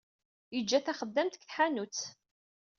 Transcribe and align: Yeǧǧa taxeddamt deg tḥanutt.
Yeǧǧa 0.55 0.79
taxeddamt 0.85 1.35
deg 1.37 1.43
tḥanutt. 1.45 2.01